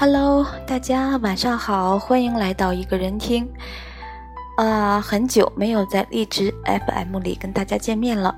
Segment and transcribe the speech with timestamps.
[0.00, 3.46] Hello，大家晚上好，欢迎来到一个人听。
[4.56, 8.34] 啊，很久没有在荔枝 FM 里跟大家见面了。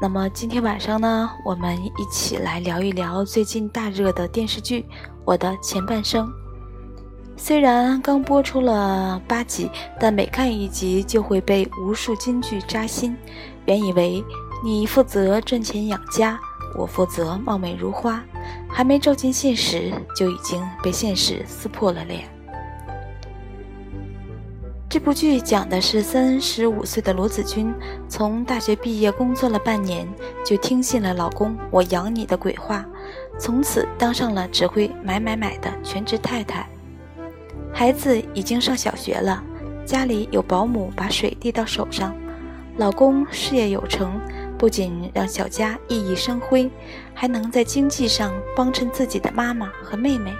[0.00, 4.80] 那么今天晚上呢，我们一起来聊一聊最近大热的电视剧
[5.26, 6.26] 《我的前半生》。
[7.36, 9.70] 虽然刚播出了八集，
[10.00, 13.14] 但每看一集就会被无数金句扎心。
[13.66, 14.24] 原以为
[14.64, 16.40] 你负责赚钱养家，
[16.76, 18.22] 我负责貌美如花，
[18.68, 22.28] 还没照进现实，就已经被现实撕破了脸。
[24.88, 27.74] 这部剧讲的是三十五岁的罗子君，
[28.08, 30.06] 从大学毕业工作了半年，
[30.44, 32.86] 就听信了老公“我养你”的鬼话，
[33.38, 36.66] 从此当上了只会买买买的全职太太。
[37.72, 39.42] 孩子已经上小学了，
[39.84, 42.14] 家里有保姆把水递到手上。
[42.78, 44.20] 老公事业有成，
[44.58, 46.70] 不仅让小家熠熠生辉，
[47.14, 50.34] 还能在经济上帮衬自己的妈妈和妹妹。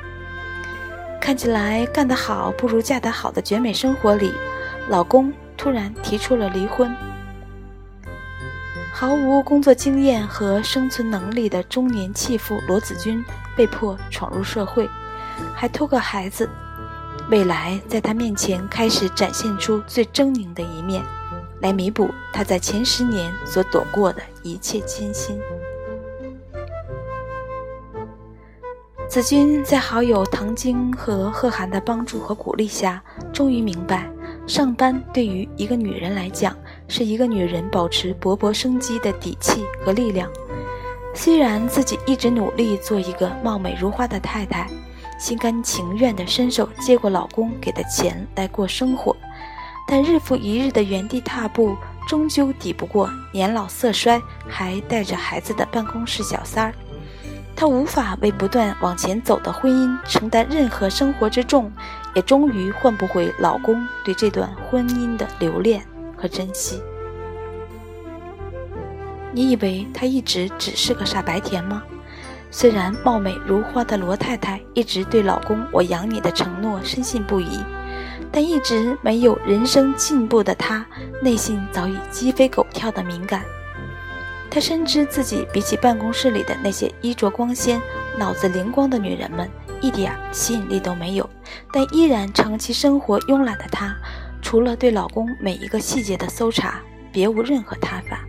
[1.21, 4.33] 看起来干得好不如嫁得好的绝美生活里，
[4.89, 6.95] 老公突然提出了离婚。
[8.93, 13.23] 毫无工作经验和生存能力的中年弃妇罗子君
[13.55, 14.89] 被迫闯入社会，
[15.55, 16.49] 还偷个孩子，
[17.31, 21.03] 未来在她面前开始展现出最狰狞的一面。
[21.61, 25.41] 来弥补他在前十年所躲过的一切艰辛。
[29.09, 34.11] 子君在好友唐晶和贺涵的帮助和鼓励下，终于明白，
[34.47, 36.55] 上班对于一个女人来讲，
[36.89, 40.29] 是一个女人保持勃勃生机的底气和力量。
[41.15, 44.69] 虽然自己一直努力做一个貌美如花的太太，
[45.19, 49.17] 心甘情愿地伸手接过老公给的钱来过生活。
[49.87, 51.77] 但日复一日的原地踏步，
[52.09, 56.75] 终究抵不过年老色衰还带着孩子的办公室小三儿。
[57.55, 61.73] 她无法为不断往前走的婚姻承担任何生活之重，
[62.15, 65.83] 也终于换不回老公对这段婚姻的留恋
[66.17, 66.83] 和珍惜。
[69.33, 71.83] 你以为她一直只是个傻白甜吗？
[72.51, 77.61] 虽然貌美如花的罗太太一直对老公“我养你”的承诺深信不疑。
[78.37, 80.85] 但一直没有人生进步的她，
[81.23, 83.43] 内心早已鸡飞狗跳的敏感。
[84.51, 87.81] 她深知自己比起办公室里的那些衣着光鲜、
[88.19, 89.49] 脑子灵光的女人们，
[89.81, 91.27] 一点吸引力都没有。
[91.73, 93.97] 但依然长期生活慵懒的她，
[94.43, 98.21] 除了对老公每一个细节的搜查，别无任何他法。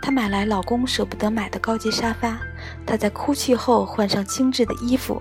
[0.00, 2.38] 她买来老公舍不得买的高级沙发，
[2.86, 5.20] 她在哭泣后换上精致的衣服。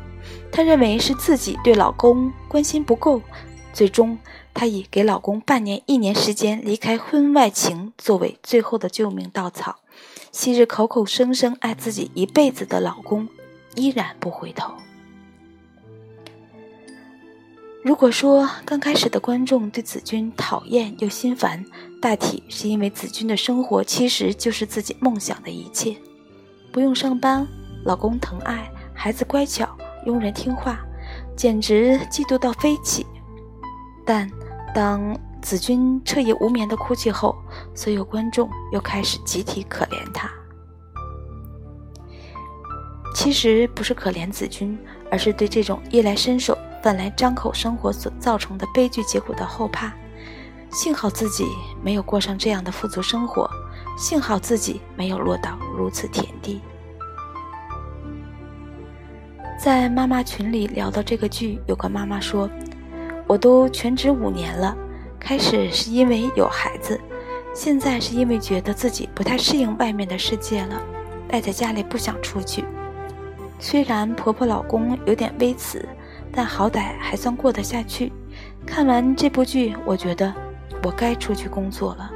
[0.50, 3.22] 她认为是自己对老公关心不够，
[3.72, 4.18] 最终
[4.51, 9.75] 她以给老公半年、一年时间离开婚外情作为最后的救命稻草。
[10.31, 13.28] 昔日口口声声爱自己一辈子的老公，
[13.75, 14.73] 依然不回头。
[17.84, 21.63] 如果说刚开始的观众对子君讨厌又心烦，
[22.01, 25.95] 大体是因为子君的生活其实就是自己梦想的一切，
[26.72, 27.47] 不用上班，
[27.85, 29.69] 老公疼爱，孩子乖巧。
[30.06, 30.87] 佣人听话，
[31.38, 33.06] 简直嫉妒到飞起。
[34.06, 34.30] 但
[34.74, 37.36] 当子君彻夜无眠的哭泣后，
[37.74, 40.30] 所有观众又开始集体可怜他。
[43.16, 44.78] 其实不是可怜子君，
[45.09, 49.94] 而是对这种衣来伸手、饭来张口生活所造成的悲剧结果的后怕。
[50.69, 51.46] 幸好自己
[51.81, 53.50] 没有过上这样的富足生活，
[53.98, 56.62] 幸好自己没有落到如此田地。
[59.68, 62.50] 在妈妈群里聊到这个剧，有个妈妈说
[63.28, 64.74] ：“我都全职五年了，
[65.20, 66.98] 开始是因为有孩子，
[67.54, 70.82] 现在是因为觉得自己不太适应外面的世界了，
[71.28, 72.64] 待在家里不想出去。
[73.60, 75.86] 虽然婆婆老公有点微词，
[76.31, 78.13] 但好歹还算过得下去。
[78.66, 80.34] 看完这部剧，我觉得
[80.81, 82.10] 我该出去工作了。”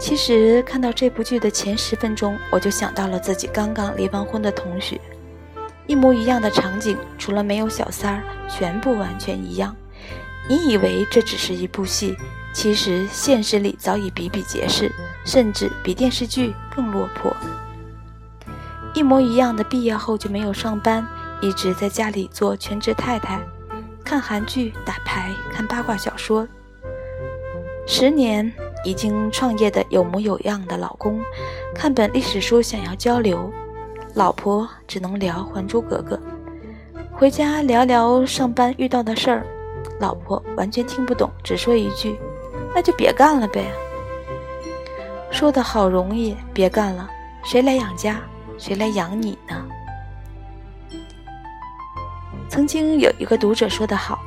[0.00, 4.98] 其实看到这部剧的前十分钟，我就想到了自己刚刚离完婚的同学，
[5.86, 9.76] 一模一样的场景，除了没有小三儿，全部完全一样。
[10.48, 12.16] 你以为这只是一部戏，
[12.54, 14.90] 其实现实里早已比比皆是，
[15.26, 17.36] 甚至比电视剧更落魄。
[18.94, 21.06] 一模一样的毕业后就没有上班，
[21.42, 23.38] 一直在家里做全职太太，
[24.02, 26.48] 看韩剧、打牌、看八卦小说，
[27.86, 28.50] 十年。
[28.84, 31.20] 已经创业的有模有样的老公，
[31.74, 33.50] 看本历史书想要交流，
[34.14, 36.16] 老婆只能聊《还珠格格》，
[37.12, 39.46] 回家聊聊上班遇到的事儿，
[39.98, 42.18] 老婆完全听不懂，只说一句
[42.74, 43.64] ：“那就别干了呗。”
[45.30, 47.08] 说的好容易，别干了，
[47.44, 48.20] 谁来养家？
[48.58, 49.66] 谁来养你呢？
[52.48, 54.18] 曾经有一个读者说得好：“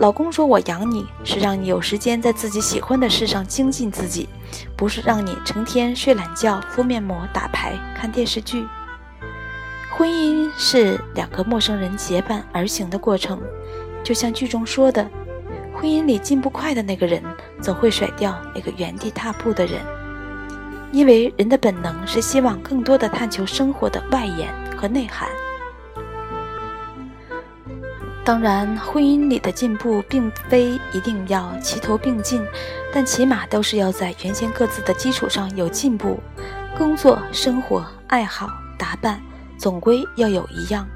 [0.00, 4.26] 老公说我养你是让你有时间在自己喜欢的事上精进自己，
[4.74, 8.66] 不是让你成天睡懒觉、敷面膜、打牌、看电视剧。”
[9.92, 13.38] 婚姻是两个陌生人结伴而行的过程，
[14.02, 15.06] 就像剧中说的，
[15.74, 17.22] 婚姻里进步快的那个人
[17.60, 19.82] 总会甩掉那个原地踏步的人，
[20.92, 24.48] 因为人的本能是希望更多的探求生活的外延
[24.78, 25.28] 和内涵。
[28.30, 32.40] 当然，婚姻里的进步并非一定要齐头并进，
[32.92, 36.16] 但起码都是要在原先各自的基础上有进步，
[36.78, 38.48] 工作、生活、爱好、
[38.78, 39.20] 打扮。
[39.58, 40.86] 总归要有一样，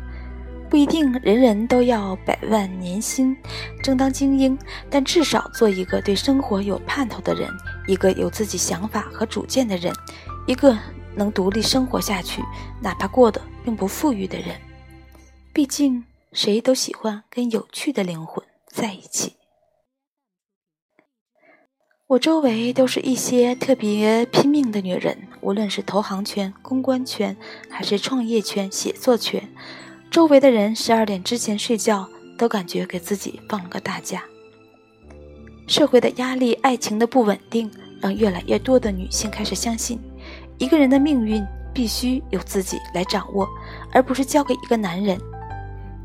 [0.70, 3.36] 不一定人人都要百万年薪，
[3.82, 4.56] 正当精英，
[4.88, 7.50] 但至少做一个对生活有盼头的人，
[7.88, 9.92] 一个有自己想法和主见的人，
[10.46, 10.78] 一个
[11.16, 12.40] 能独立生活下去，
[12.80, 14.54] 哪怕过得并不富裕的人。
[15.52, 16.04] 毕竟，
[16.34, 19.34] 谁都喜欢跟有趣的灵魂在一起。
[22.08, 27.36] 我周围都是一些特别拼命的女人，无论是投行圈、公关圈，
[27.70, 29.48] 还是创业圈、写作圈，
[30.10, 34.24] 周围的人十二点之前睡觉，都感觉给自己放了个大假。
[35.68, 37.70] 社会的压力、爱情的不稳定，
[38.00, 40.00] 让越来越多的女性开始相信，
[40.58, 43.48] 一个人的命运必须由自己来掌握，
[43.92, 45.16] 而不是交给一个男人。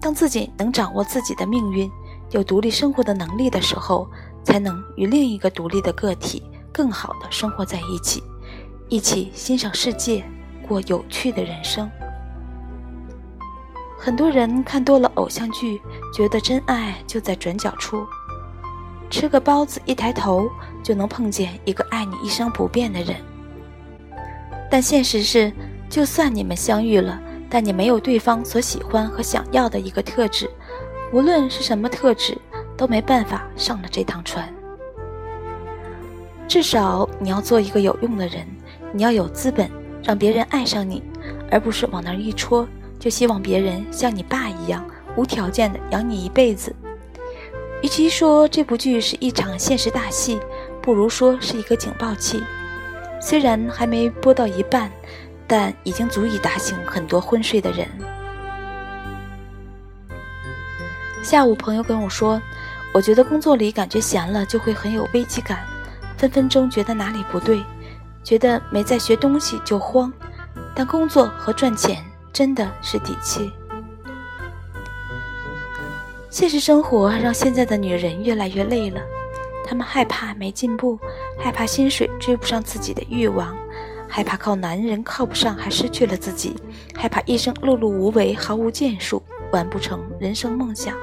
[0.02, 1.90] 当自己能掌握自己的命运，
[2.32, 4.08] 有独立生活的能力的时候。
[4.42, 6.42] 才能与另一个独立的个体
[6.72, 8.24] 更好的生活在一起，
[8.88, 10.24] 一起欣赏世界，
[10.68, 11.88] 过有趣的人生。
[13.98, 15.80] 很多人看多了偶像剧，
[16.16, 18.04] 觉得真爱就在转角处，
[19.10, 20.50] 吃个包子一抬头
[20.82, 23.18] 就能碰见一个爱你一生不变的人。
[24.72, 25.52] 但现实是，
[25.90, 30.50] 就算你们相遇了，但你没有对方所喜欢和想要的一个特质，
[31.12, 32.38] 无论是什么特质。
[32.80, 34.48] 都没办法上了这趟船。
[36.48, 38.48] 至少你要做一个有用的人，
[38.94, 39.70] 你要有资本
[40.02, 41.04] 让别人爱上你，
[41.52, 42.66] 而不是往那儿一戳
[42.98, 46.74] 就希望别人像你爸一样无条件的养你一辈子。
[47.84, 50.40] 与其说这部剧是一场现实大戏，
[50.82, 52.42] 不如说是一个警报器。
[53.20, 54.90] 虽然还没播到一半，
[55.50, 57.86] 但已经足以打醒很多昏睡的人。
[61.22, 62.42] 下午朋友跟我说。
[62.92, 65.60] 我觉得工作里感觉闲了就会很有危机感，
[66.18, 67.64] 分分钟觉得哪里不对，
[68.24, 70.12] 觉得没在学东西就慌。
[70.74, 72.04] 但工作和赚钱
[72.34, 73.52] 真的是底气。
[76.32, 79.00] 现实生活让现在的女人越来越累了，
[79.64, 80.98] 她们害怕没进步，
[81.38, 83.56] 害怕薪水追不上自己的欲望，
[84.10, 86.56] 害怕靠男人靠不上还失去了自己，
[86.96, 89.22] 害怕一生碌碌无为毫无建树，
[89.52, 90.96] 完不成人生梦想。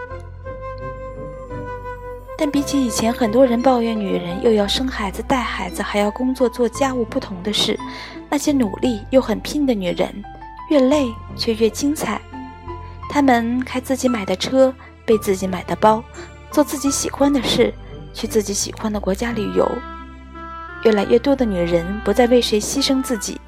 [2.37, 7.79] 但比起以前，很多人抱怨女人又要生孩子、带孩子，还要工作做家务，不同的是，
[8.29, 10.23] 那些努力又很拼的女人，
[10.69, 11.07] 越累
[11.37, 12.21] 却越精彩。
[13.09, 14.75] 她们开自己买的车，
[15.07, 16.05] 背自己买的包，
[16.51, 17.73] 做自己喜欢的事，
[18.13, 19.67] 去自己喜欢的国家旅游。
[20.85, 23.41] 越来越多的女人不再为谁牺牲自己，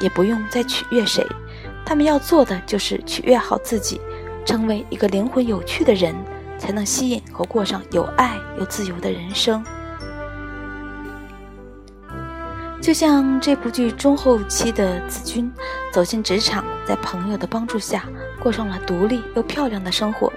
[0.00, 1.26] 也不用再取悦谁，
[1.84, 4.00] 她们要做的就是取悦好自己，
[4.44, 6.14] 成为一个灵魂有趣的人。
[6.58, 9.64] 才能吸引和过上有爱又自由的人生。
[12.80, 15.52] 就像这部剧中后期的子君
[15.92, 18.04] 走进职场，在朋友的帮助下
[18.40, 20.32] 过上了独立又漂亮的生活。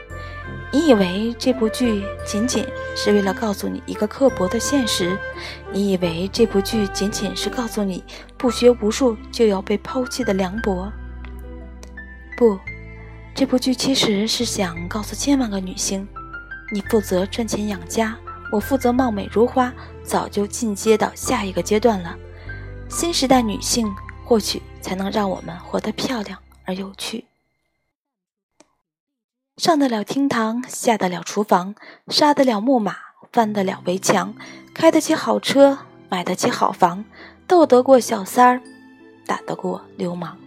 [0.76, 2.68] 你以为这部剧仅仅
[2.98, 5.18] 是为了告诉你一个刻薄的现实？
[5.72, 8.04] 你以为这部剧仅仅是告诉你
[8.36, 10.92] 不学无术就要被抛弃的凉薄？
[12.38, 12.60] 不。
[13.34, 16.06] 这部剧其实是想告诉千万个女性：
[16.74, 18.14] 你负责赚钱养家，
[18.52, 19.72] 我负责貌美如花，
[20.04, 22.18] 早就进阶到下一个阶段了。
[22.90, 23.90] 新时代女性
[24.26, 27.24] 或许才能让我们活得漂亮而有趣。
[29.58, 31.76] 上得了厅堂，下得了厨房，
[32.10, 32.98] 杀得了木马，
[33.32, 34.34] 翻得了围墙，
[34.74, 35.78] 开得起好车，
[36.10, 37.06] 买得起好房，
[37.48, 38.62] 斗得过小三儿，
[39.26, 40.38] 打得过流氓。